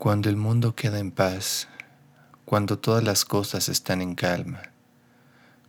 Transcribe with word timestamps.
Cuando 0.00 0.28
el 0.28 0.36
mundo 0.36 0.74
queda 0.74 0.98
en 0.98 1.12
paz, 1.12 1.68
cuando 2.44 2.80
todas 2.80 3.04
las 3.04 3.24
cosas 3.24 3.68
están 3.68 4.00
en 4.00 4.16
calma, 4.16 4.62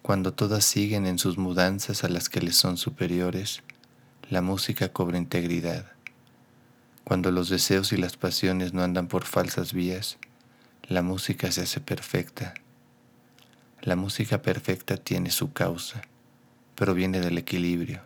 cuando 0.02 0.34
todas 0.34 0.66
siguen 0.66 1.06
en 1.06 1.20
sus 1.20 1.38
mudanzas 1.38 2.04
a 2.04 2.10
las 2.10 2.30
que 2.30 2.42
les 2.42 2.56
son 2.56 2.78
superiores, 2.78 3.62
la 4.30 4.42
música 4.42 4.90
cobra 4.90 5.20
integridad. 5.20 5.92
Cuando 7.04 7.30
los 7.30 7.50
deseos 7.50 7.94
y 7.94 7.98
las 7.98 8.18
pasiones 8.18 8.74
no 8.74 8.82
andan 8.82 9.08
por 9.08 9.26
falsas 9.26 9.74
vías, 9.74 10.18
la 10.88 11.04
música 11.04 11.52
se 11.52 11.62
hace 11.62 11.80
perfecta 11.80 12.56
la 13.82 13.96
música 13.96 14.44
perfecta 14.44 14.96
tiene 14.96 15.32
su 15.32 15.54
causa, 15.54 16.04
pero 16.76 16.94
viene 16.94 17.20
del 17.20 17.40
equilibrio. 17.40 18.02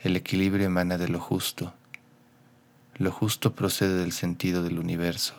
El 0.00 0.14
equilibrio 0.14 0.66
emana 0.66 0.96
de 0.96 1.08
lo 1.08 1.18
justo. 1.18 1.74
Lo 2.98 3.12
justo 3.12 3.54
procede 3.54 3.98
del 3.98 4.12
sentido 4.12 4.62
del 4.62 4.78
universo. 4.78 5.34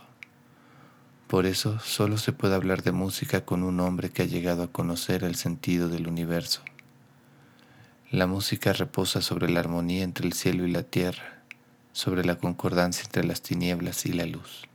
Por 1.26 1.48
eso 1.48 1.80
solo 1.80 2.18
se 2.18 2.32
puede 2.32 2.54
hablar 2.54 2.84
de 2.84 2.92
música 2.92 3.46
con 3.46 3.64
un 3.64 3.80
hombre 3.80 4.12
que 4.12 4.22
ha 4.22 4.26
llegado 4.26 4.62
a 4.62 4.72
conocer 4.72 5.24
el 5.24 5.36
sentido 5.36 5.90
del 5.90 6.08
universo. 6.08 6.62
La 8.12 8.28
música 8.28 8.74
reposa 8.74 9.22
sobre 9.22 9.50
la 9.50 9.60
armonía 9.60 10.04
entre 10.04 10.28
el 10.28 10.34
cielo 10.34 10.68
y 10.68 10.72
la 10.72 10.84
tierra, 10.84 11.42
sobre 11.94 12.24
la 12.24 12.38
concordancia 12.38 13.04
entre 13.04 13.24
las 13.24 13.42
tinieblas 13.42 14.06
y 14.06 14.14
la 14.14 14.28
luz. 14.28 14.68